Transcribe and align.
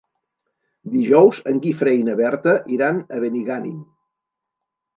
Dijous 0.93 1.41
en 1.51 1.59
Guifré 1.67 1.93
i 1.99 2.07
na 2.09 2.17
Berta 2.23 2.57
iran 2.79 2.99
a 3.19 3.23
Benigànim. 3.27 3.79